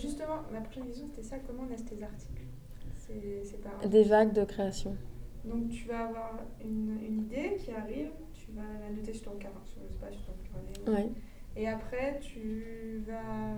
[0.00, 2.44] justement, ma prochaine question, c'était ça comment naissent tes articles
[2.96, 3.88] C'est par...
[3.88, 4.96] Des vagues de création.
[5.44, 9.38] Donc, tu vas avoir une, une, idée qui arrive, tu vas la noter sur ton
[9.38, 10.32] carnet, sur, je sais pas, sur ton
[10.84, 11.02] carnet.
[11.02, 11.10] Ouais.
[11.56, 13.54] Et après, tu vas,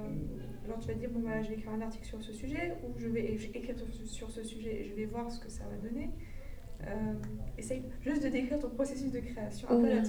[0.67, 2.99] genre, tu vas dire, bon, bah, je vais écrire un article sur ce sujet, ou
[2.99, 6.11] je vais écrire sur ce sujet et je vais voir ce que ça va donner.
[6.87, 7.15] Euh,
[7.59, 10.03] essaye juste de décrire ton processus de création, un peu la.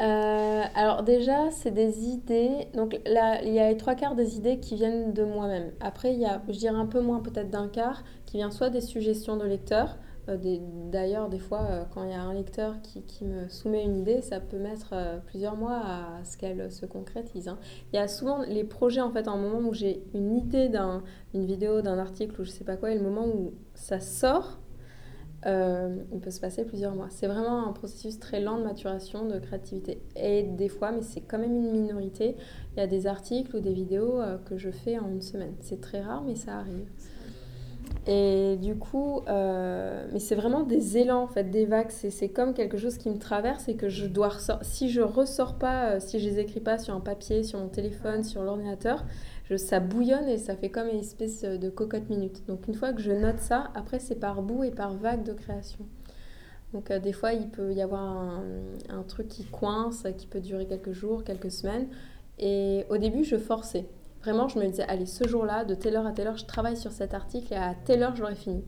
[0.00, 2.68] Euh, alors déjà, c'est des idées.
[2.74, 5.72] Donc là, il y a les trois quarts des idées qui viennent de moi-même.
[5.80, 8.70] Après, il y a, je dirais un peu moins peut-être d'un quart, qui vient soit
[8.70, 9.96] des suggestions de lecteurs,
[10.28, 10.36] euh,
[10.90, 13.98] D'ailleurs, des fois, euh, quand il y a un lecteur qui, qui, me soumet une
[13.98, 14.94] idée, ça peut mettre
[15.26, 17.48] plusieurs mois à ce qu'elle se concrétise.
[17.48, 17.58] Hein.
[17.92, 21.46] Il y a souvent les projets, en fait, un moment où j'ai une idée d'une
[21.46, 24.58] vidéo, d'un article ou je sais pas quoi, et le moment où ça sort,
[25.46, 27.08] il peut se passer plusieurs mois.
[27.10, 30.02] C'est vraiment un processus très lent de maturation, de créativité.
[30.16, 32.36] Et des fois, mais c'est quand même une minorité,
[32.76, 35.54] il y a des articles ou des vidéos que je fais en une semaine.
[35.60, 36.86] C'est très rare, mais ça arrive.
[38.06, 41.90] Et du coup, euh, mais c'est vraiment des élans, en fait, des vagues.
[41.90, 44.66] C'est comme quelque chose qui me traverse et que je dois ressortir.
[44.66, 47.68] Si je ressors pas, euh, si je les écris pas sur un papier, sur mon
[47.68, 49.04] téléphone, sur l'ordinateur,
[49.56, 52.46] ça bouillonne et ça fait comme une espèce de cocotte minute.
[52.46, 55.32] Donc une fois que je note ça, après c'est par bout et par vague de
[55.32, 55.86] création.
[56.72, 58.40] Donc euh, des fois, il peut y avoir
[58.88, 61.88] un, truc qui coince, qui peut durer quelques jours, quelques semaines.
[62.38, 63.86] Et au début, je forçais.
[64.22, 66.76] Vraiment, je me disais, allez, ce jour-là, de telle heure à telle heure, je travaille
[66.76, 68.62] sur cet article et à telle heure, je l'aurai fini.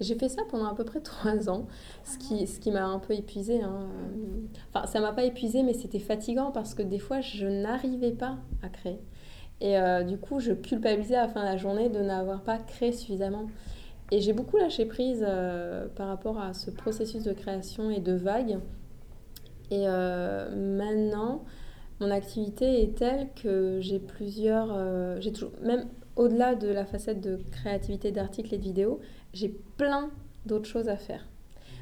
[0.00, 1.66] J'ai fait ça pendant à peu près trois ans,
[2.04, 3.60] ce qui, ce qui m'a un peu épuisé.
[3.62, 3.88] Hein.
[4.72, 8.38] Enfin, ça m'a pas épuisé, mais c'était fatigant parce que des fois, je n'arrivais pas
[8.62, 9.00] à créer.
[9.64, 12.58] Et euh, du coup, je culpabilisais à la fin de la journée de n'avoir pas
[12.58, 13.46] créé suffisamment.
[14.12, 18.12] Et j'ai beaucoup lâché prise euh, par rapport à ce processus de création et de
[18.12, 18.58] vague.
[19.70, 21.44] Et euh, maintenant,
[21.98, 25.18] mon activité est telle que j'ai plusieurs.
[25.22, 29.00] J'ai toujours, même au-delà de la facette de créativité d'articles et de vidéos,
[29.32, 30.10] j'ai plein
[30.44, 31.26] d'autres choses à faire.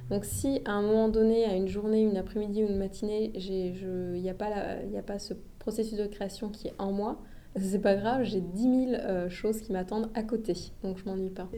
[0.09, 4.21] Donc si à un moment donné, à une journée, une après-midi ou une matinée, il
[4.23, 7.19] n'y a, a pas ce processus de création qui est en moi,
[7.61, 11.31] c'est pas grave, j'ai 10 000 euh, choses qui m'attendent à côté, donc je m'ennuie
[11.31, 11.49] pas.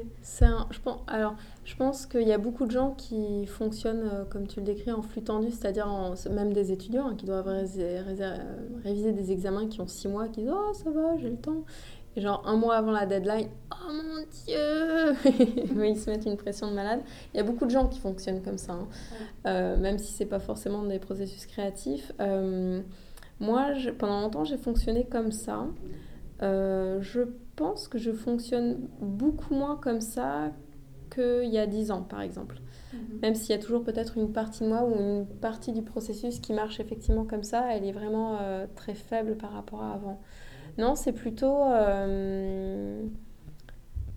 [0.41, 4.25] Un, je pense, alors, je pense qu'il y a beaucoup de gens qui fonctionnent, euh,
[4.25, 5.87] comme tu le décris, en flux tendu, c'est-à-dire
[6.31, 7.47] même des étudiants hein, qui doivent
[8.85, 11.65] réviser des examens qui ont 6 mois, qui disent Oh, ça va, j'ai le temps.
[12.17, 15.15] Et genre un mois avant la deadline, oh mon dieu
[15.85, 17.01] Ils se mettent une pression de malade.
[17.33, 18.89] Il y a beaucoup de gens qui fonctionnent comme ça, hein.
[19.47, 22.13] euh, même si c'est pas forcément des processus créatifs.
[23.41, 25.67] Moi, pendant longtemps, j'ai fonctionné comme ça.
[26.43, 27.23] Euh, je
[27.57, 30.53] pense que je fonctionne beaucoup moins comme ça
[31.15, 32.61] qu'il y a 10 ans, par exemple.
[32.93, 33.21] Mhm.
[33.23, 36.41] Même s'il y a toujours peut-être une partie de moi ou une partie du processus
[36.41, 40.21] qui marche effectivement comme ça, elle est vraiment euh, très faible par rapport à avant.
[40.79, 41.63] Non, c'est plutôt...
[41.65, 43.03] Euh,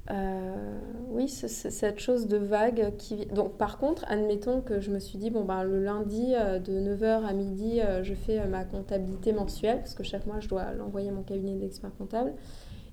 [0.09, 0.79] euh,
[1.09, 3.25] oui, cette chose de vague qui...
[3.27, 6.73] Donc par contre, admettons que je me suis dit, bon, ben, le lundi euh, de
[6.73, 10.71] 9h à midi, euh, je fais ma comptabilité mensuelle, parce que chaque mois, je dois
[10.73, 12.33] l'envoyer à mon cabinet d'expert comptable.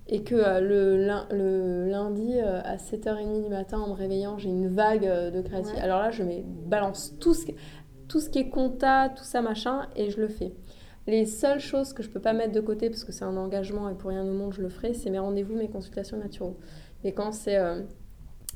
[0.07, 0.99] Et que le,
[1.31, 5.81] le, lundi, à 7h30 du matin, en me réveillant, j'ai une vague de créativité.
[5.81, 7.47] Alors là, je mets, balance tout ce,
[8.07, 10.53] tout ce qui est compta, tout ça, machin, et je le fais.
[11.07, 13.91] Les seules choses que je peux pas mettre de côté, parce que c'est un engagement
[13.91, 16.55] et pour rien au monde je le ferai, c'est mes rendez-vous, mes consultations naturelles.
[17.05, 17.83] Et quand c'est euh,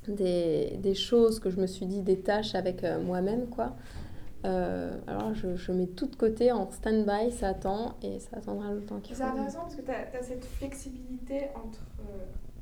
[0.08, 3.76] des, des, choses que je me suis dit, des tâches avec euh, moi-même, quoi,
[4.46, 8.72] euh, alors je, je, mets tout de côté en stand-by, ça attend et ça attendra
[8.72, 9.22] le temps qu'il faut.
[9.22, 11.80] C'est intéressant parce que tu as, cette flexibilité entre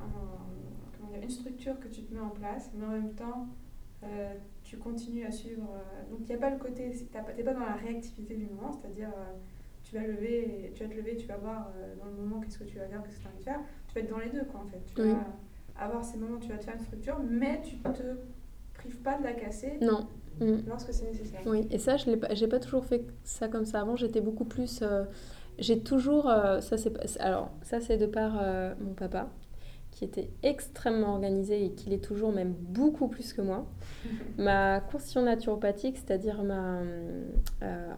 [0.01, 3.47] un, dire, une structure que tu te mets en place, mais en même temps,
[4.65, 5.69] tu continues à suivre.
[6.11, 7.05] donc il n'y a pas le côté, tu
[7.37, 9.11] n'es pas dans la réactivité du moment, c'est-à-dire
[9.83, 12.65] tu vas lever, tu vas te lever, tu vas voir dans le moment qu'est-ce que
[12.65, 13.61] tu vas faire, qu'est-ce que tu as envie de faire.
[13.89, 14.81] Tu vas être dans les deux, quoi, en fait.
[14.95, 15.27] Tu vas,
[15.79, 18.03] avoir ces moments où tu vas te faire une structure, mais tu te
[18.75, 19.79] prives pas de la casser.
[19.81, 20.07] Non.
[20.41, 20.69] Mm.
[20.69, 21.41] Lorsque c'est nécessaire.
[21.47, 23.81] Oui, et ça, je n'ai pas, pas toujours fait ça comme ça.
[23.81, 24.81] Avant, j'étais beaucoup plus.
[24.83, 25.05] Euh,
[25.59, 26.29] j'ai toujours.
[26.29, 29.31] Euh, ça, c'est, alors, ça, c'est de par euh, mon papa,
[29.91, 33.67] qui était extrêmement organisé et qui l'est toujours, même beaucoup plus que moi.
[34.39, 36.81] ma constitution naturopathique, c'est-à-dire ma.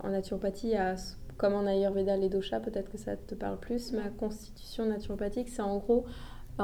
[0.04, 0.94] en naturopathie, à,
[1.36, 3.92] comme en Ayurveda, les doshas, peut-être que ça te parle plus.
[3.92, 6.04] Ma constitution naturopathique, c'est en gros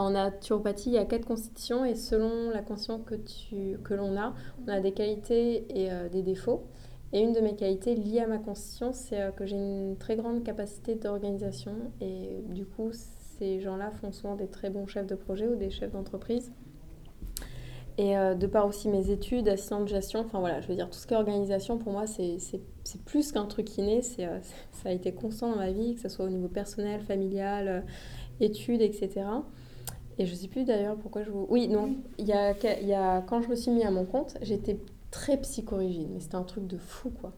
[0.00, 3.14] en naturopathie, il y a quatre constitutions et selon la constitution que,
[3.76, 6.64] que l'on a, on a des qualités et euh, des défauts.
[7.12, 10.17] Et une de mes qualités liées à ma constitution, c'est euh, que j'ai une très
[10.17, 15.14] grande capacité d'organisation et du coup, ces gens-là font souvent des très bons chefs de
[15.14, 16.52] projet ou des chefs d'entreprise.
[17.96, 20.91] Et euh, de par aussi mes études, assistant de gestion, enfin voilà, je veux dire,
[20.91, 22.38] tout ce qui est organisation, pour moi, c'est,
[23.05, 24.26] plus qu'un truc inné, c'est,
[24.73, 27.85] ça a été constant dans ma vie, que ce soit au niveau personnel, familial,
[28.41, 29.23] études, etc.
[30.19, 31.47] Et je sais plus d'ailleurs pourquoi je vous...
[31.51, 34.37] Oui, non, il y a, y a, quand je me suis mis à mon compte,
[34.43, 34.79] j'étais
[35.11, 37.33] très psychorigide, mais c'était un truc de fou, quoi.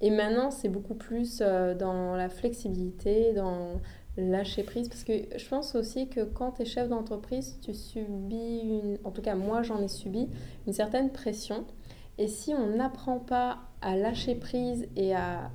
[0.00, 3.80] Et maintenant, c'est beaucoup plus euh, dans la flexibilité, dans
[4.16, 8.60] lâcher prise, parce que je pense aussi que quand tu es chef d'entreprise, tu subis,
[8.62, 8.98] une...
[9.04, 10.28] en tout cas moi j'en ai subi,
[10.66, 11.64] une certaine pression.
[12.18, 15.50] Et si on n'apprend pas à lâcher prise et à,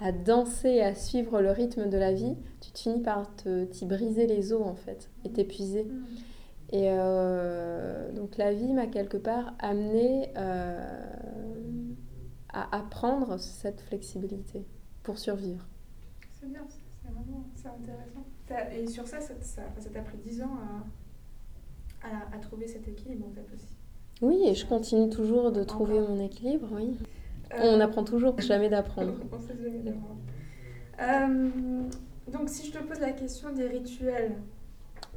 [0.00, 3.26] à danser, à suivre le rythme de la vie, tu te finis par
[3.70, 5.84] t'y briser les os en fait et t'épuiser.
[5.84, 6.04] Mm.
[6.72, 11.92] Et euh, donc la vie m'a quelque part amené euh,
[12.48, 14.64] à apprendre cette flexibilité
[15.02, 15.66] pour survivre.
[16.32, 17.44] C'est bien, c'est vraiment
[17.82, 18.24] intéressant.
[18.72, 19.62] Et sur ça, ça
[19.92, 20.58] t'a pris 10 ans
[22.02, 23.76] à, à, à, trouver cet équilibre en fait aussi.
[24.22, 26.96] Oui, et je continue toujours de trouver mon équilibre, oui.
[27.52, 29.14] Euh, On apprend toujours, jamais d'apprendre.
[29.32, 30.20] On sait jamais d'apprendre.
[31.00, 31.50] Euh,
[32.30, 34.36] donc si je te pose la question des rituels,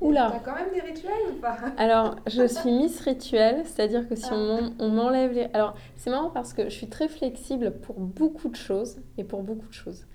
[0.02, 0.32] Oula.
[0.32, 1.56] T'as quand même des rituels ou pas?
[1.78, 4.88] Alors, je suis Miss Rituel, c'est-à-dire que si on ah.
[4.88, 5.48] m'enlève les...
[5.54, 9.44] Alors, c'est marrant parce que je suis très flexible pour beaucoup de choses et pour
[9.44, 10.06] beaucoup de choses.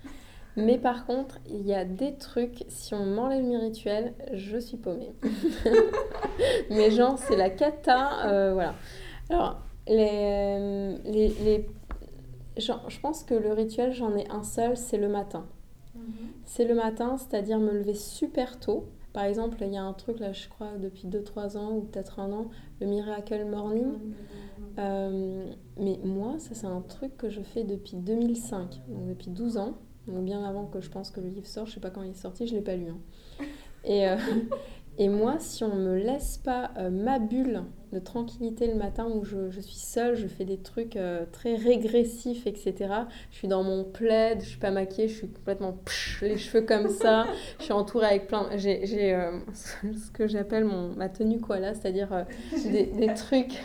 [0.57, 4.77] Mais par contre, il y a des trucs, si on m'enlève mes rituels, je suis
[4.77, 5.13] paumée.
[6.69, 8.75] Mais genre, c'est la cata, euh, voilà.
[9.29, 11.69] Alors, les, les, les
[12.59, 15.45] je pense que le rituel, j'en ai un seul, c'est le matin.
[15.95, 16.03] Mhm.
[16.45, 18.85] C'est le matin, c'est-à-dire me lever super tôt.
[19.13, 22.19] Par exemple, il y a un truc là, je crois, depuis 2-3 ans ou peut-être
[22.19, 23.93] un an, le Miracle Morning.
[24.77, 29.57] Euh, mais moi, ça, c'est un truc que je fais depuis 2005, donc depuis 12
[29.57, 29.77] ans,
[30.07, 31.67] donc bien avant que je pense que le livre sorte.
[31.67, 32.89] Je sais pas quand il est sorti, je l'ai pas lu.
[32.89, 33.45] Hein.
[33.83, 34.17] Et, euh,
[34.99, 39.23] Et moi, si on me laisse pas euh, ma bulle de tranquillité le matin où
[39.23, 42.75] je, je suis seule, je fais des trucs euh, très régressifs, etc.
[43.31, 45.75] Je suis dans mon plaid, je suis pas maquillée, je suis complètement
[46.21, 47.25] les cheveux comme ça.
[47.59, 48.47] je suis entourée avec plein.
[48.57, 50.65] J'ai euh, ce que j'appelle
[50.95, 52.25] ma tenue koala, c'est-à-dire
[52.71, 53.59] des, des, trucs,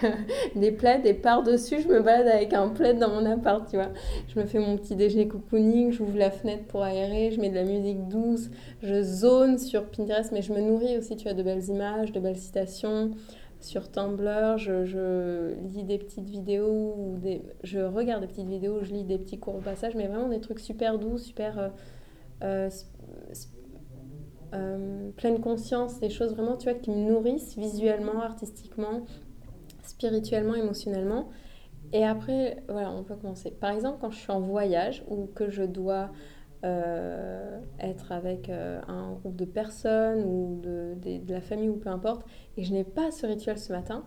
[0.56, 3.90] des plaids, et par-dessus, je me balade avec un plaid dans mon appart, tu vois.
[4.28, 7.54] Je me fais mon petit déjeuner cocooning, j'ouvre la fenêtre pour aérer, je mets de
[7.54, 8.50] la musique douce,
[8.82, 12.20] je zone sur Pinterest, mais je me nourris aussi, tu as de belles images, de
[12.20, 13.10] belles citations.
[13.64, 18.92] Sur Tumblr, je, lis des petites vidéos, ou des, je regarde des petites vidéos, je
[18.92, 21.68] lis des petits courts passages, mais vraiment des trucs super doux, super euh,
[22.42, 22.68] euh,
[24.52, 29.06] euh, pleine conscience, des choses vraiment tu vois, qui me nourrissent visuellement, artistiquement,
[29.82, 31.30] spirituellement, émotionnellement.
[31.94, 33.50] Et après, voilà, on peut commencer.
[33.50, 36.10] Par exemple, quand je suis en voyage ou que je dois
[36.64, 41.90] euh, être avec euh, un groupe de personnes ou de, de, la famille ou peu
[41.90, 42.24] importe,
[42.56, 44.02] et je n'ai pas ce rituel ce matin,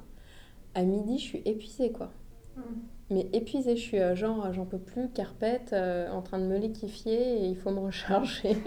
[0.74, 2.10] à midi, je suis épuisée, quoi.
[2.56, 2.62] Mm.
[3.12, 5.76] Mais épuisée, je suis euh, genre, j'en peux plus, carpette,
[6.12, 8.58] en train de me liquifier et il faut me recharger.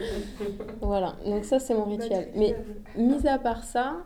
[0.80, 2.30] voilà, donc ça, c'est mon bah, rituel.
[2.36, 2.56] Mais
[2.96, 3.98] mis à part ça,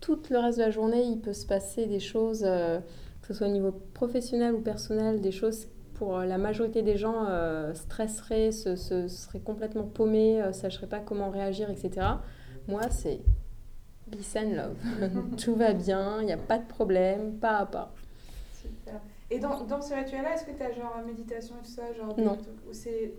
[0.00, 3.46] tout le reste de la journée, il peut se passer des choses, que ce soit
[3.46, 5.68] au niveau professionnel ou personnel, des choses
[6.00, 10.52] pour euh, la majorité des gens, euh, stresseraient, se, se, seraient complètement paumés, ne euh,
[10.52, 12.06] sacheraient pas comment réagir, etc.
[12.68, 13.20] Moi, c'est
[14.10, 15.36] peace and love.
[15.36, 17.92] Tout va bien, il n'y a pas de problème, pas à pas.
[18.54, 18.98] Super.
[19.30, 22.18] Et dans, dans ce rituel-là, est-ce que tu as genre méditation et tout ça genre
[22.18, 22.38] Non.
[22.66, 22.72] Ou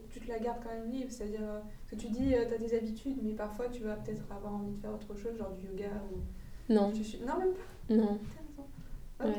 [0.10, 3.18] tu te la gardes quand même libre C'est-à-dire que tu dis, tu as des habitudes,
[3.22, 6.74] mais parfois tu vas peut-être avoir envie de faire autre chose, genre du yoga ou...
[6.74, 6.91] Non.
[7.27, 8.17] Non, même pas Non.
[9.24, 9.36] Ok.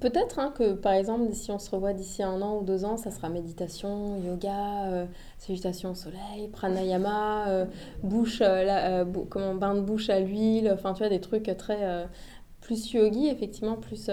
[0.00, 2.96] Peut-être hein, que, par exemple, si on se revoit d'ici un an ou deux ans,
[2.96, 7.66] ça sera méditation, yoga, euh, salutation au soleil, pranayama, euh,
[8.02, 12.08] bouche, euh, comment, bain de bouche à l'huile, enfin, tu vois, des trucs très
[12.62, 14.10] plus yogi, effectivement, plus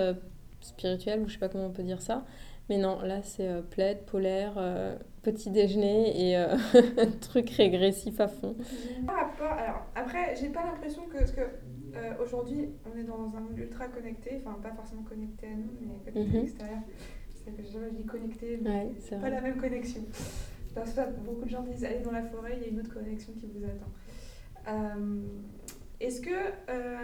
[0.59, 2.25] spirituel, ou je sais pas comment on peut dire ça.
[2.69, 4.55] Mais non, là, c'est plaid, polaire,
[5.31, 6.45] petit déjeuner et
[7.21, 8.55] truc régressif à fond.
[9.07, 11.41] Alors, après, j'ai pas l'impression que, que
[11.95, 15.69] euh, aujourd'hui, on est dans un monde ultra connecté, enfin pas forcément connecté à nous,
[15.81, 16.45] mais connecté à mhm.
[16.45, 16.79] l'extérieur.
[17.47, 18.91] Je dis connecté, mais
[19.21, 20.01] pas la même connexion.
[20.75, 22.93] Parce que beaucoup de gens disent allez dans la forêt, il y a une autre
[22.93, 23.91] connexion qui vous attend.
[24.67, 25.21] Euh,
[25.99, 26.29] est-ce que.
[26.29, 26.97] Euh,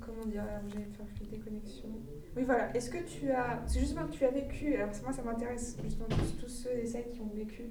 [0.00, 1.88] comment dire J'allais faire des connexions.
[2.36, 2.74] Oui, voilà.
[2.74, 3.62] Est-ce que tu as.
[3.66, 4.74] C'est justement que tu as vécu.
[4.76, 7.70] Alors, moi, ça m'intéresse justement tous, tous, ceux et celles qui ont vécu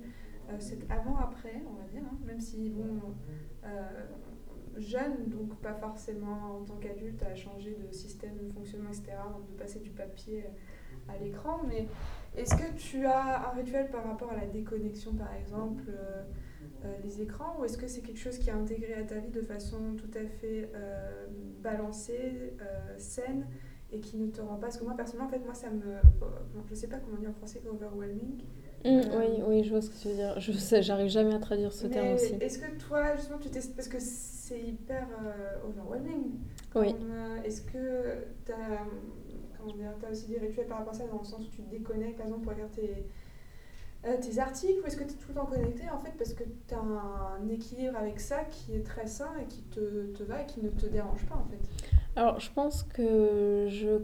[0.59, 2.99] cet avant-après, on va dire, hein, même si, bon
[4.77, 9.13] jeune, donc pas forcément en tant qu'adulte à changer de système de fonctionnement, etc.,
[9.51, 10.45] de passer du papier
[11.07, 11.61] à l'écran.
[11.67, 11.87] Mais
[12.35, 16.23] est-ce que tu as un rituel par rapport à la déconnexion, par exemple, euh,
[16.85, 19.31] euh, les écrans, ou est-ce que c'est quelque chose qui est intégré à ta vie
[19.31, 21.27] de façon tout à fait euh,
[21.61, 22.53] balancée,
[22.97, 23.45] saine,
[23.91, 24.67] et qui ne te rend pas...
[24.67, 25.98] Parce que moi, personnellement, en fait, moi, ça me...
[26.69, 28.43] je sais pas comment dire en français, overwhelming.
[28.83, 30.39] Mmh, oui, oui, je vois ce que tu veux dire.
[30.39, 32.33] Je sais, j'arrive jamais à traduire ce terme aussi.
[32.39, 35.07] Est-ce que toi, justement, tu testes parce que c'est hyper
[35.67, 36.39] overwhelming.
[36.75, 36.95] Oui.
[37.43, 38.88] Est-ce que tu as,
[39.57, 41.62] comment dire, as aussi des rituels par rapport à ça, dans le sens où tu
[41.62, 43.05] te déconnectes, par exemple, pour regarder
[44.01, 46.33] tes, tes articles, ou est-ce que tu es tout le temps connecté, en fait, parce
[46.33, 50.24] que tu as un équilibre avec ça qui est très sain et qui te, te
[50.24, 51.60] va et qui ne te dérange pas, en fait?
[52.15, 54.01] Alors, je pense que je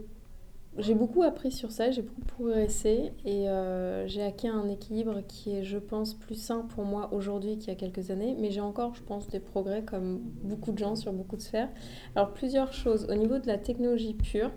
[0.78, 5.50] j'ai beaucoup appris sur ça, j'ai beaucoup progressé et euh, j'ai acquis un équilibre qui
[5.56, 8.36] est, je pense, plus sain pour moi aujourd'hui qu'il y a quelques années.
[8.38, 11.68] Mais j'ai encore, je pense, des progrès comme beaucoup de gens sur beaucoup de sphères.
[12.14, 13.06] Alors, plusieurs choses.
[13.10, 14.52] Au niveau de la technologie pure,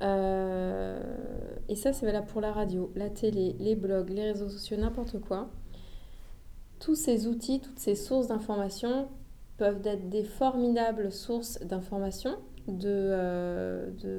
[0.00, 1.02] euh,
[1.68, 5.20] et ça, c'est valable pour la radio, la télé, les blogs, les réseaux sociaux, n'importe
[5.20, 5.50] quoi.
[6.78, 9.08] Tous ces outils, toutes ces sources d'informations
[9.58, 12.36] peuvent être des formidables sources d'informations
[12.68, 14.14] d'idées,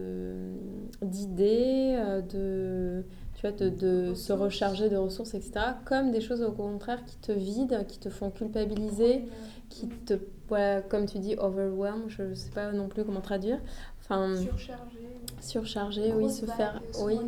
[1.97, 3.03] euh, de,
[3.35, 5.51] tu vois, de, de se recharger de ressources, etc.
[5.85, 9.23] Comme des choses au contraire qui te vident, qui te font culpabiliser,
[9.69, 10.15] qui te,
[10.47, 13.59] voilà, comme tu dis, overwhelm, je ne sais pas non plus comment traduire.
[14.01, 15.09] Enfin, surcharger.
[15.41, 17.19] Surcharger, oui, se faire, oui,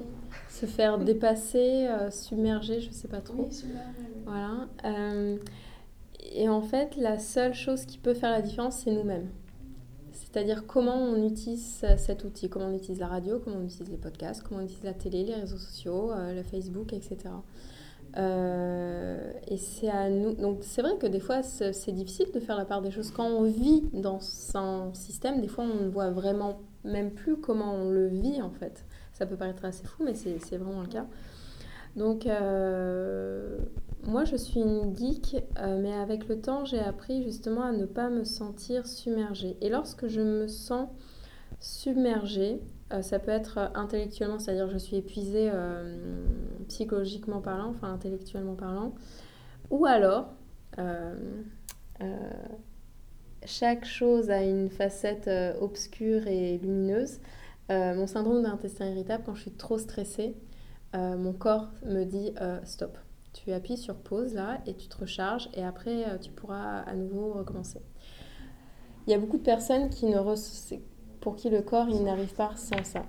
[0.49, 3.43] se faire dépasser, euh, submerger, je ne sais pas trop.
[3.43, 3.89] Oui, submerger.
[4.25, 4.67] Voilà.
[6.33, 9.27] et en fait, la seule chose qui peut faire la différence, c'est nous-mêmes.
[10.31, 13.97] C'est-à-dire comment on utilise cet outil, comment on utilise la radio, comment on utilise les
[13.97, 17.17] podcasts, comment on utilise la télé, les réseaux sociaux, euh, le Facebook, etc.
[18.17, 20.33] Euh, et c'est à nous.
[20.33, 23.11] Donc c'est vrai que des fois c'est difficile de faire la part des choses.
[23.11, 24.19] Quand on vit dans
[24.53, 28.51] un système, des fois on ne voit vraiment même plus comment on le vit en
[28.51, 28.85] fait.
[29.13, 31.07] Ça peut paraître assez fou, mais c'est vraiment le cas.
[31.95, 33.57] Donc euh,
[34.03, 37.85] moi, je suis une geek, euh, mais avec le temps, j'ai appris justement à ne
[37.85, 39.57] pas me sentir submergée.
[39.61, 40.87] Et lorsque je me sens
[41.59, 42.61] submergée,
[42.93, 46.23] euh, ça peut être intellectuellement, c'est-à-dire je suis épuisée euh,
[46.69, 48.95] psychologiquement parlant, enfin intellectuellement parlant,
[49.69, 50.33] ou alors
[53.45, 55.29] chaque chose a une facette
[55.59, 57.19] obscure et lumineuse.
[57.69, 60.37] mon syndrome d'intestin irritable, quand je suis trop stressée,
[60.93, 62.97] mon corps me dit stop
[63.33, 66.93] tu appuies sur pause là et tu te recharges et après euh, tu pourras à
[66.95, 67.81] nouveau recommencer.
[69.07, 70.17] Il y a beaucoup de personnes qui ne
[71.19, 73.05] pour qui le corps il n'arrive pas sans ça.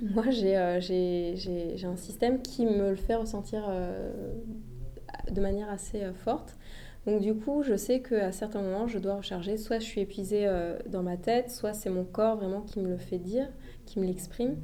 [0.00, 4.12] Moi euh, j'ai un système qui me le fait ressentir euh,
[5.30, 6.56] de manière assez forte.
[7.04, 9.56] Donc du coup, je sais qu'à certains moments, je dois recharger.
[9.56, 10.48] Soit je suis épuisée
[10.86, 13.48] dans ma tête, soit c'est mon corps vraiment qui me le fait dire,
[13.86, 14.54] qui me l'exprime.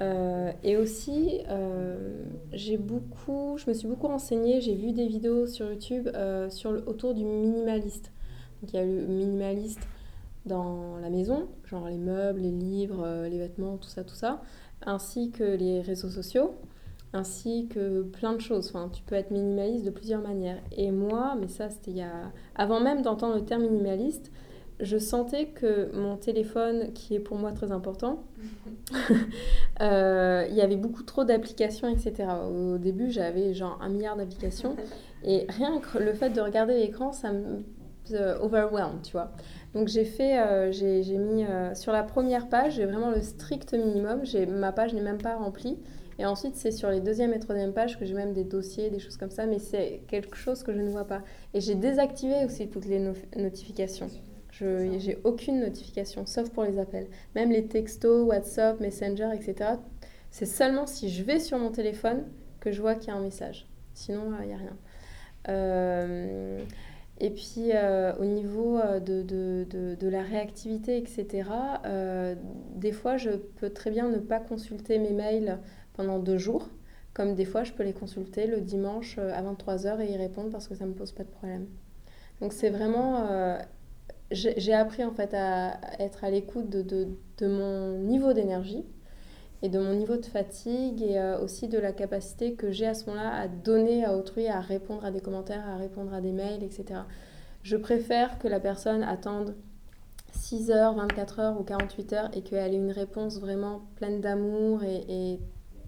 [0.00, 5.46] Euh, et aussi, euh, j'ai beaucoup, je me suis beaucoup renseignée, j'ai vu des vidéos
[5.46, 8.12] sur YouTube euh, sur autour du minimaliste.
[8.60, 9.86] Donc il y a le minimaliste
[10.46, 14.42] dans la maison, genre les meubles, les livres, les vêtements, tout ça, tout ça,
[14.86, 16.54] ainsi que les réseaux sociaux,
[17.12, 18.68] ainsi que plein de choses.
[18.68, 20.58] Enfin, tu peux être minimaliste de plusieurs manières.
[20.72, 22.32] Et moi, mais ça c'était il y a...
[22.54, 24.32] Avant même d'entendre le terme minimaliste,
[24.82, 28.24] je sentais que mon téléphone, qui est pour moi très important,
[29.80, 32.28] euh, il y avait beaucoup trop d'applications, etc.
[32.48, 34.76] Au début, j'avais genre un milliard d'applications.
[35.24, 37.62] Et rien que le fait de regarder l'écran, ça me
[38.12, 39.32] euh, overwhelm, tu vois.
[39.74, 41.44] Donc j'ai fait, euh, j'ai mis
[41.74, 44.22] sur la première page, j'ai vraiment le strict minimum.
[44.48, 45.78] Ma page n'est même pas remplie.
[46.18, 48.98] Et ensuite, c'est sur les deuxième et troisième pages que j'ai même des dossiers, des
[48.98, 51.22] choses comme ça, mais c'est quelque chose que je ne vois pas.
[51.54, 53.00] Et j'ai désactivé aussi toutes les
[53.36, 54.10] notifications.
[54.60, 57.06] J'ai aucune notification, sauf pour les appels.
[57.34, 59.72] Même les textos, WhatsApp, Messenger, etc.
[60.30, 62.24] C'est seulement si je vais sur mon téléphone
[62.60, 63.66] que je vois qu'il y a un message.
[63.94, 64.76] Sinon, il n'y a rien.
[65.48, 66.62] Euh,
[67.18, 71.50] et puis, euh, au niveau euh, de, de, de, de, la réactivité, etc.,
[72.76, 75.58] des fois, je peux très bien ne pas consulter mes mails
[75.94, 76.68] pendant deux jours.
[77.12, 80.68] Comme des fois, je peux les consulter le dimanche à 23h et y répondre parce
[80.68, 81.66] que ça ne me pose pas de problème.
[82.40, 83.58] Donc, c'est vraiment
[84.30, 87.08] j'ai appris en fait à être à l'écoute de, de,
[87.38, 88.84] de, mon niveau d'énergie
[89.62, 92.94] et de mon niveau de fatigue et euh, aussi de la capacité que j'ai à
[92.94, 96.32] ce moment-là à donner à autrui, à répondre à des commentaires, à répondre à des
[96.32, 97.00] mails, etc.
[97.62, 99.56] Je préfère que la personne attende
[100.32, 104.84] 6 heures, 24 heures ou 48 heures et qu'elle ait une réponse vraiment pleine d'amour
[104.84, 105.40] et, et,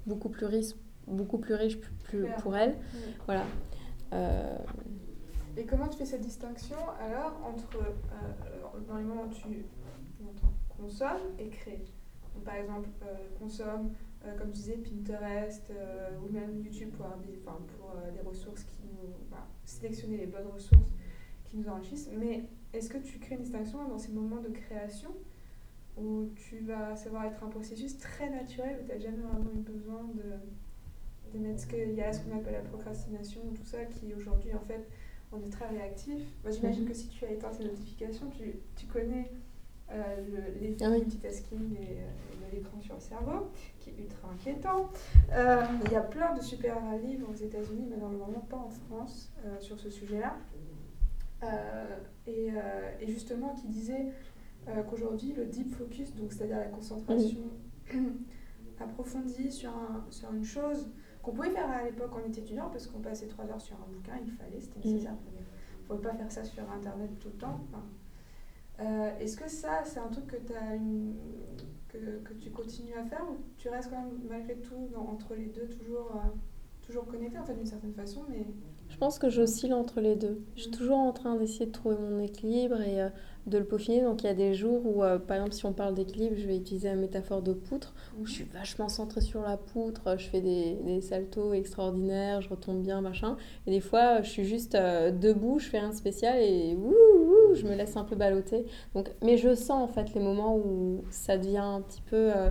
[0.07, 0.75] beaucoup plus riche,
[1.07, 2.75] beaucoup plus riche plus, pour elle.
[3.27, 3.45] Voilà.
[4.13, 4.57] Euh,
[5.57, 9.67] et comment tu fais cette distinction alors entre euh, dans les moments où tu
[10.77, 11.85] consommes et crées
[12.45, 13.93] Par exemple, euh, consomme,
[14.25, 15.71] euh, comme tu disais, Pinterest
[16.23, 17.07] ou même YouTube pour,
[18.13, 19.15] des, ressources qui nous.
[19.65, 20.93] sélectionner les bonnes ressources
[21.45, 22.09] qui nous enrichissent.
[22.19, 25.11] Mais est-ce que tu crées une distinction dans ces moments de création
[25.99, 29.59] où tu vas savoir être un processus très naturel où tu n'as jamais vraiment eu
[29.59, 34.15] besoin de mettre ce qu'il y a ce qu'on appelle la procrastination, tout ça, qui
[34.15, 34.89] aujourd'hui, en fait,
[35.33, 36.21] on est très réactif.
[36.49, 36.89] J'imagine mhm.
[36.89, 39.31] que si tu as éteint tes notifications, tu, tu connais
[39.91, 40.17] euh,
[40.61, 44.91] l'effet ah multitasking et, euh, de l'écran sur le cerveau, qui est ultra inquiétant.
[45.33, 49.33] Euh, il y a plein de super livres aux États-Unis, mais malheureusement pas en France,
[49.61, 50.37] sur ce sujet-là.
[52.27, 52.51] Et,
[53.01, 54.07] et, justement, qui disait
[54.89, 57.41] qu'aujourd'hui, le deep focus, c'est-à-dire la concentration
[58.81, 60.89] approfondie sur, un, sur une chose
[61.23, 63.77] qu'on pouvait faire à l'époque quand on était étudiant, parce qu'on passait trois heures sur
[63.77, 65.15] un bouquin, il fallait, c'était nécessaire.
[65.89, 67.61] On ne pouvait pas faire ça sur Internet tout le temps.
[68.81, 71.15] Euh, est-ce que ça, c'est un truc que, as une...
[71.89, 75.47] que, que, tu continues à faire ou tu restes quand même malgré tout entre les
[75.47, 76.29] deux toujours, euh,
[76.83, 78.47] toujours connecté en fait d'une certaine façon mais...
[78.89, 80.43] Je pense que j'oscille entre les deux.
[80.55, 80.75] Je suis mm.
[80.75, 83.09] toujours en train d'essayer de trouver mon équilibre et euh,
[83.47, 84.03] de le peaufiner.
[84.03, 86.57] Donc il y a des jours où, par exemple, si on parle d'équilibre, je vais
[86.57, 90.43] utiliser la métaphore de poutre, où je suis vachement centrée sur la poutre, je fais
[90.43, 93.39] des, des saltos extraordinaires, je retombe bien, machin.
[93.67, 96.95] Et des fois, je suis juste debout, je fais un spécial et wouh
[97.55, 98.65] je me laisse un peu balloter.
[98.95, 102.31] Donc, mais je sens en fait les moments où ça devient un petit peu.
[102.35, 102.51] Euh,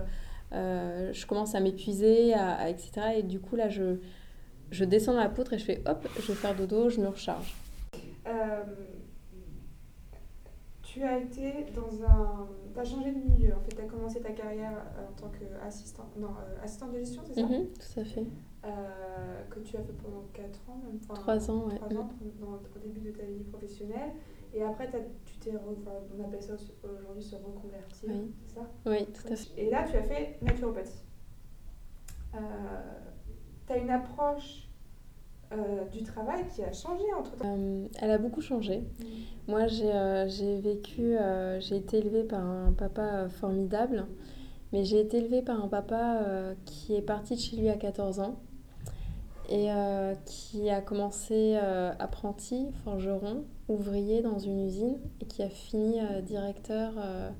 [0.52, 2.90] euh, je commence à m'épuiser, à, etc.
[3.16, 3.96] Et du coup, là, je,
[4.72, 7.08] je descends dans la poutre et je fais hop, je vais faire dodo, je me
[7.08, 7.54] recharge.
[8.26, 8.64] Euh,
[10.82, 12.48] tu as été dans un.
[12.74, 13.54] Tu as changé de milieu.
[13.54, 16.30] En fait, tu as commencé ta carrière en tant qu'assistant non,
[16.62, 17.46] assistant de gestion, c'est ça?
[17.46, 18.24] Mhm, Tout à fait.
[19.50, 21.76] que tu as fait pendant 4 ans, même 3 ans, ouais.
[21.76, 22.10] 3 ans,
[22.40, 24.12] dans, au début de ta vie professionnelle.
[24.54, 24.90] Et après,
[25.24, 28.10] tu t'es, on appelle ça aujourd'hui se reconvertir,
[28.46, 28.60] c'est ça?
[28.84, 29.48] Oui, tout à fait.
[29.56, 31.02] Et là, tu as fait naturopathie.
[32.34, 32.38] Euh,
[33.72, 34.68] tu as une approche
[35.52, 38.78] euh, du travail qui a changé entre temps euh, Elle a beaucoup changé.
[38.78, 39.04] Mm.
[39.48, 41.16] Moi, j'ai vécu,
[41.60, 44.06] j'ai été élevée par un papa formidable,
[44.72, 46.20] mais j'ai été élevée par un papa
[46.64, 48.36] qui est parti de chez lui à 14 ans
[49.50, 49.68] et
[50.24, 51.56] qui a commencé
[51.98, 57.30] apprenti, forgeron, ouvrier dans une usine et qui a fini euh, directeur euh,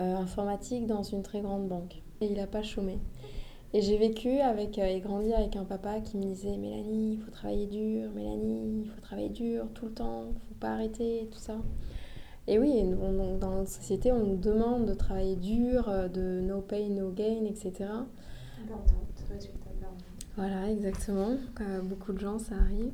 [0.00, 2.02] euh, informatique dans une très grande banque.
[2.20, 2.98] Et il n'a pas chômé.
[3.72, 7.30] Et j'ai vécu avec et grandi avec un papa qui me disait Mélanie, il faut
[7.30, 11.28] travailler dur, Mélanie, il faut travailler dur tout le temps, il ne faut pas arrêter,
[11.30, 11.56] tout ça.
[12.48, 12.82] Et oui,
[13.40, 17.90] dans notre société, on nous demande de travailler dur, de no pain, no gain, etc.
[20.36, 21.36] Voilà, exactement.
[21.84, 22.92] beaucoup de gens, ça arrive.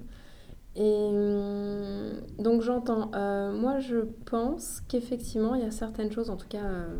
[0.76, 3.10] Et hum, donc j'entends.
[3.14, 6.98] Euh, moi, je pense qu'effectivement, il y a certaines choses, en tout cas, euh,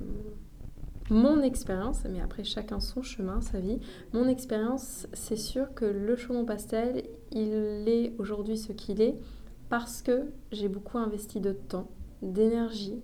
[1.10, 3.78] mon expérience, mais après chacun son chemin, sa vie,
[4.12, 9.16] mon expérience, c'est sûr que le chaudron pastel, il est aujourd'hui ce qu'il est
[9.68, 11.88] parce que j'ai beaucoup investi de temps,
[12.22, 13.00] d'énergie.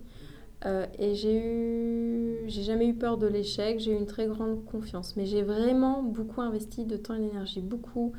[0.65, 4.63] Euh, et j'ai eu, j'ai jamais eu peur de l'échec, j'ai eu une très grande
[4.63, 5.17] confiance.
[5.17, 8.13] Mais j'ai vraiment beaucoup investi de temps et d'énergie, beaucoup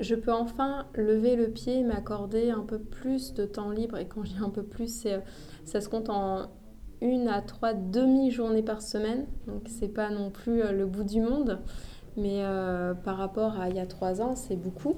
[0.00, 3.98] je peux enfin lever le pied m'accorder un peu plus de temps libre.
[3.98, 5.22] Et quand je dis un peu plus, c'est,
[5.64, 6.50] ça se compte en
[7.00, 9.26] une à trois demi-journées par semaine.
[9.46, 11.58] Donc c'est pas non plus euh, le bout du monde.
[12.16, 14.96] Mais euh, par rapport à il y a trois ans, c'est beaucoup.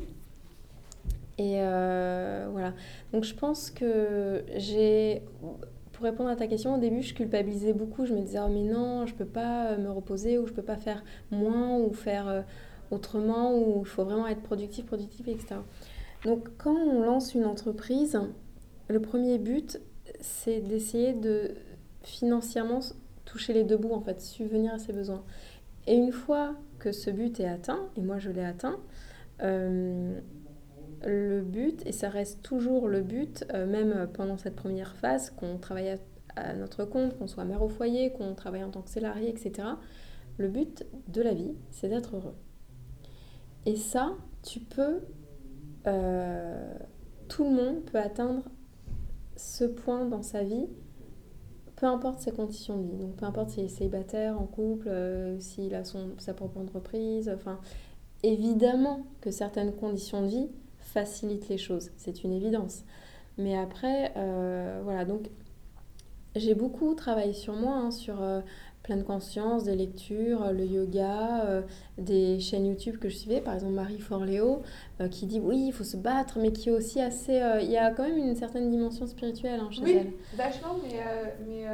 [1.38, 2.72] Et euh, voilà.
[3.12, 5.22] Donc je pense que j'ai...
[5.92, 8.06] Pour répondre à ta question, au début, je culpabilisais beaucoup.
[8.06, 10.76] Je me disais, oh mais non, je peux pas me reposer ou je peux pas
[10.76, 12.44] faire moins ou faire
[12.90, 15.56] autrement, où il faut vraiment être productif, productif, etc.
[16.24, 18.18] Donc quand on lance une entreprise,
[18.88, 19.80] le premier but,
[20.20, 21.54] c'est d'essayer de
[22.02, 22.80] financièrement
[23.24, 25.24] toucher les deux bouts, en fait, subvenir à ses besoins.
[25.86, 28.78] Et une fois que ce but est atteint, et moi je l'ai atteint,
[29.42, 30.18] euh,
[31.04, 35.58] le but, et ça reste toujours le but, euh, même pendant cette première phase, qu'on
[35.58, 35.98] travaille
[36.36, 39.68] à, notre compte, qu'on soit mère au foyer, qu'on travaille en tant que salarié, etc.,
[40.38, 42.34] le but de la vie, c'est d'être heureux.
[43.66, 44.12] Et ça,
[44.42, 45.00] tu peux,
[45.86, 46.74] euh,
[47.28, 48.44] tout le monde peut atteindre
[49.36, 50.68] ce point dans sa vie,
[51.82, 52.96] peu importe ses conditions de vie.
[52.96, 57.28] Donc peu importe s'il est célibataire, en couple, euh, s'il a son, sa propre entreprise.
[57.34, 57.58] Enfin,
[58.22, 62.84] évidemment que certaines conditions de vie facilitent les choses, c'est une évidence.
[63.36, 65.28] Mais après, euh, voilà, donc
[66.36, 68.22] j'ai beaucoup travaillé sur moi, hein, sur
[68.82, 71.62] pleine conscience, des lectures, euh, le yoga, euh,
[71.98, 74.62] des chaînes YouTube que je suivais, par exemple Marie Forleo,
[75.00, 77.40] euh, qui dit oui, il faut se battre, mais qui est aussi assez...
[77.62, 80.12] il y a quand même une certaine dimension spirituelle hein, chez oui, elle.
[80.36, 81.00] vachement, mais,
[81.48, 81.71] mais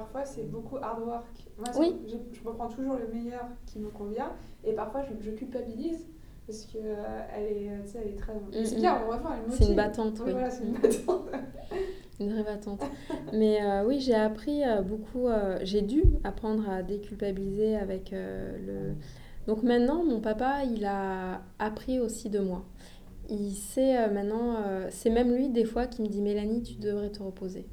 [0.00, 1.24] parfois c'est beaucoup hard work.
[1.58, 1.96] Moi, oui.
[2.06, 4.32] je, je reprends toujours le meilleur qui me convient,
[4.64, 6.06] et parfois je, je culpabilise
[6.46, 8.34] parce qu'elle est, elle est très...
[8.34, 10.32] Mm, c'est bien, on va C'est une battante, oui.
[10.32, 11.28] Voilà, c'est une battante.
[12.18, 12.82] Une vraie battante.
[13.32, 15.28] Mais euh, oui, j'ai appris euh, beaucoup.
[15.28, 18.92] Euh, j'ai dû apprendre à déculpabiliser avec le,
[19.46, 22.62] Donc maintenant, mon papa, il a appris aussi de moi.
[23.30, 26.74] Il sait euh, maintenant, euh, c'est même lui des fois qui me dit Mélanie, tu
[26.74, 27.64] devrais te reposer.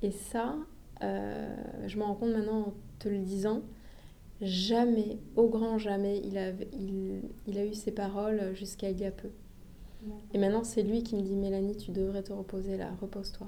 [0.00, 0.71] Et ça, euh,
[1.02, 3.62] je me rends compte maintenant en te le disant,
[4.40, 9.04] jamais, au grand jamais, il a, il, il a eu ces paroles jusqu'à il y
[9.04, 9.28] a peu.
[10.34, 13.46] Et maintenant, c'est lui qui me dit Mélanie, tu devrais te reposer là, repose-toi.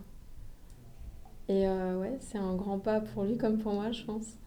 [1.49, 4.39] Et euh, ouais, c'est un grand pas pour lui comme pour moi, je pense.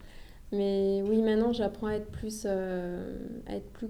[0.51, 3.89] Mais oui, maintenant, j'apprends à être plus, euh, à être plus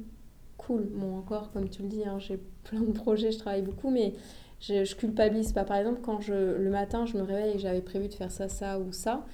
[0.58, 0.88] cool.
[0.92, 4.14] Bon, encore, comme tu le dis, hein, j'ai plein de projets, je travaille beaucoup, mais
[4.60, 5.64] je, je culpabilise pas.
[5.64, 8.32] Par exemple, quand je, le matin, je me réveille et que j'avais prévu de faire
[8.32, 9.26] ça, ça ou ça,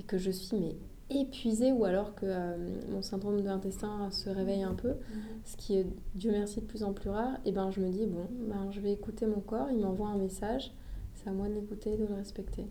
[0.00, 0.76] et que je suis mais
[1.10, 2.56] épuisée, ou alors que euh,
[2.90, 4.96] mon syndrome de l'intestin se réveille un peu, Mhm.
[5.44, 8.06] ce qui est, Dieu merci, de plus en plus rare, et ben je me dis,
[8.06, 10.72] bon, ben, je vais écouter mon corps, il m'envoie un message,
[11.14, 12.66] c'est à moi de l'écouter, de le respecter.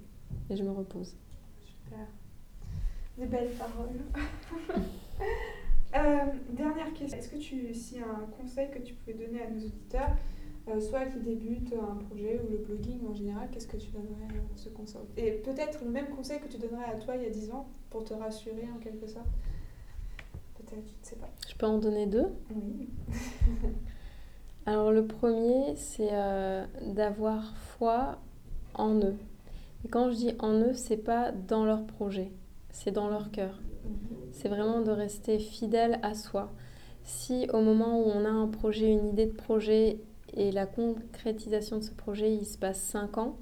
[0.50, 1.14] Et je me repose.
[1.64, 2.08] Super.
[3.18, 4.00] Des belles paroles.
[5.94, 7.18] Euh, dernière question.
[7.18, 7.68] Est-ce que tu,
[8.02, 10.16] a un conseil que tu pouvais donner à nos auditeurs,
[10.68, 14.32] euh, soit qui débutent un projet ou le blogging en général, qu'est-ce que tu donnerais
[14.32, 15.02] euh, ce conseil?
[15.18, 17.68] Et peut-être le même conseil que tu donnerais à toi il y a 10 ans
[17.90, 19.26] pour te rassurer en quelque sorte?
[20.56, 21.30] Peut-être, je ne sais pas.
[21.48, 22.28] Je peux en donner deux?
[22.54, 22.90] Oui.
[24.68, 28.20] Alors le premier, c'est euh, d'avoir foi
[28.76, 29.16] en eux.
[29.84, 32.32] Et quand je dis en eux, c'est pas dans leur projet,
[32.70, 33.60] c'est dans leur cœur.
[34.32, 36.52] C'est vraiment de rester fidèle à soi.
[37.04, 40.00] Si au moment où on a un projet, une idée de projet
[40.36, 43.38] et la concrétisation de ce projet, il se passe 5 ans,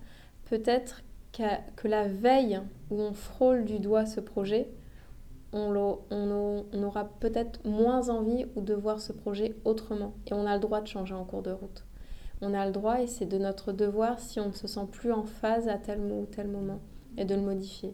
[0.46, 4.70] peut-être qu'à- que la veille où on frôle du doigt ce projet,
[5.52, 5.76] on
[6.84, 10.14] aura peut-être moins envie ou de voir ce projet autrement.
[10.28, 11.86] Et on a le droit de changer en cours de route.
[12.42, 15.12] On a le droit et c'est de notre devoir si on ne se sent plus
[15.12, 16.80] en phase à tel ou tel moment
[17.18, 17.94] et de le modifier.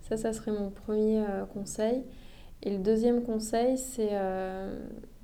[0.00, 2.04] Ça, ça serait mon premier euh, conseil.
[2.62, 4.76] Et le deuxième conseil, c'est euh,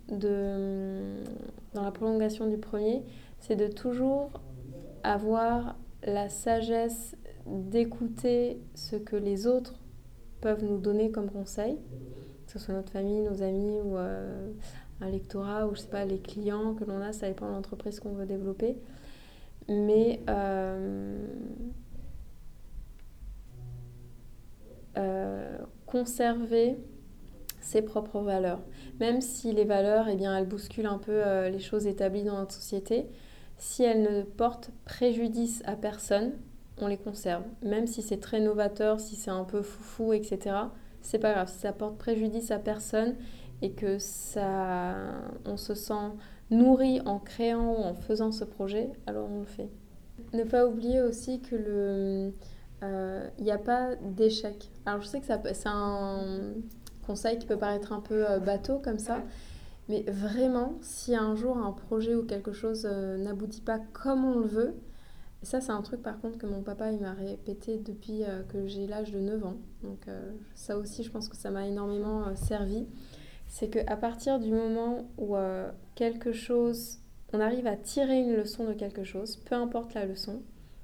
[0.09, 1.12] de,
[1.83, 3.03] dans la prolongation du premier,
[3.40, 4.31] c'est de toujours
[5.03, 9.75] avoir la sagesse d'écouter ce que les autres
[10.40, 11.77] peuvent nous donner comme conseil,
[12.47, 14.53] que ce soit notre famille, nos amis ou euh,
[15.01, 17.99] un lectorat ou je sais pas les clients que l'on a, ça dépend de l'entreprise
[17.99, 18.77] qu'on veut développer.
[19.68, 21.27] Mais euh,
[24.99, 26.77] euh, conserver
[27.62, 28.61] ses propres valeurs.
[29.01, 32.38] Même si les valeurs, eh bien, elles bousculent un peu euh, les choses établies dans
[32.38, 33.07] notre société,
[33.59, 36.33] si elles ne portent préjudice à personne,
[36.79, 37.44] on les conserve.
[37.62, 40.57] Même si c'est très novateur, si c'est un peu foufou, etc.,
[41.01, 41.48] c'est pas grave.
[41.48, 43.14] Si ça porte préjudice à personne
[43.61, 44.94] et que ça,
[45.44, 46.11] on se sent
[46.51, 49.68] nourri en créant ou en faisant ce projet, alors on le fait.
[50.33, 52.33] Ne pas oublier aussi que le,
[53.38, 54.70] il n'y a pas d'échec.
[54.87, 56.55] Alors je sais que ça c'est un
[57.06, 59.24] conseil qui peut paraître un peu euh, bateau comme ça, Ouais.
[59.88, 64.38] mais vraiment, si un jour un projet ou quelque chose euh, n'aboutit pas comme on
[64.38, 64.74] le veut,
[65.42, 68.42] et ça c'est un truc par contre que mon papa il m'a répété depuis euh,
[68.44, 71.66] que j'ai l'âge de 9 ans, donc euh, ça aussi je pense que ça m'a
[71.66, 72.86] énormément euh, servi,
[73.48, 75.34] c'est qu'à partir du moment où
[75.94, 77.00] quelque chose,
[77.34, 80.40] on arrive à tirer une leçon de quelque chose, peu importe la leçon,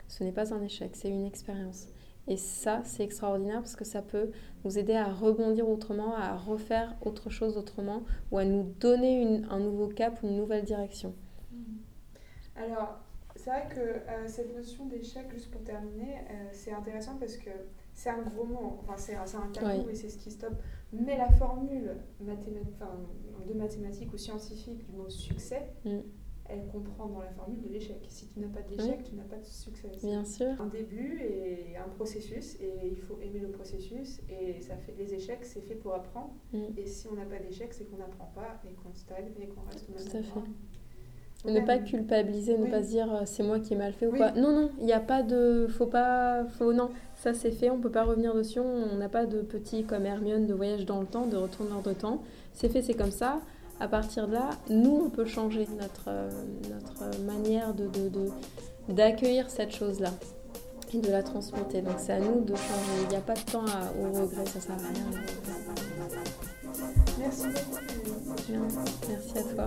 [0.06, 1.86] ce n'est pas un échec, c'est une expérience.
[2.26, 4.30] Et ça, c'est extraordinaire parce que ça peut
[4.64, 9.46] nous aider à rebondir autrement, à refaire autre chose autrement ou à nous donner une-
[9.50, 11.14] un nouveau cap ou une nouvelle direction.
[12.56, 12.98] Alors,
[13.36, 17.50] c'est vrai que euh, cette notion d'échec, juste pour terminer, euh, c'est intéressant parce que
[17.94, 19.92] c'est un gros mot, enfin c'est un, tabou Oui.
[19.92, 20.54] et c'est ce qui stoppe.
[20.92, 22.90] Mais la formule enfin,
[23.46, 25.98] de mathématiques ou scientifique du mot succès, Mm.
[26.48, 27.98] Elle comprend dans la formule de l'échec.
[28.08, 29.88] Si tu n'as pas d'échec, tu n'as pas de succès.
[30.02, 30.46] Bien sûr.
[30.60, 35.14] un début et un processus et il faut aimer le processus et ça fait les
[35.14, 36.58] échecs c'est fait pour apprendre Mm.
[36.78, 39.60] et si on n'a pas d'échecs c'est qu'on n'apprend pas et qu'on stagne et qu'on
[39.70, 40.42] reste au même Tout à endroit.
[41.44, 44.08] Ne Ouais, pas culpabiliser, ne pas se dire euh, c'est moi qui ai mal fait
[44.08, 44.32] ou quoi.
[44.32, 45.68] Non, non, il n'y a pas de.
[45.68, 46.44] Faut pas.
[46.58, 48.58] Faut, non, ça c'est fait, on peut pas revenir dessus.
[48.58, 51.92] On n'a pas de petit comme Hermione de voyage dans le temps, de retourneur de
[51.92, 52.22] temps.
[52.54, 53.40] C'est fait, c'est comme ça.
[53.80, 56.30] À partir de là, nous, on peut changer notre, euh,
[56.70, 57.88] notre manière de,
[58.88, 60.10] d'accueillir cette chose-là
[60.92, 61.80] et de la transmuter.
[61.82, 63.02] Donc c'est à nous de changer.
[63.04, 65.22] Il n'y a pas de temps à- au regret, ça sert à rien.
[67.18, 68.62] Merci beaucoup.
[69.08, 69.66] Merci à toi.